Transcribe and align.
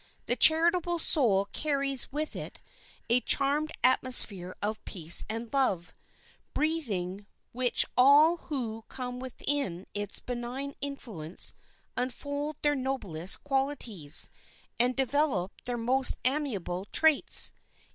The 0.25 0.35
charitable 0.35 0.97
soul 0.97 1.45
carries 1.53 2.11
with 2.11 2.35
it 2.35 2.59
a 3.07 3.21
charmed 3.21 3.71
atmosphere 3.83 4.55
of 4.59 4.83
peace 4.83 5.23
and 5.29 5.53
love, 5.53 5.93
breathing 6.55 7.27
which 7.51 7.85
all 7.95 8.37
who 8.37 8.83
come 8.87 9.19
within 9.19 9.85
its 9.93 10.17
benign 10.19 10.73
influence 10.81 11.53
unfold 11.95 12.55
their 12.63 12.73
noblest 12.75 13.43
qualities, 13.43 14.31
and 14.79 14.95
develop 14.95 15.51
their 15.65 15.77
most 15.77 16.17
amiable 16.25 16.85
traits. 16.85 17.51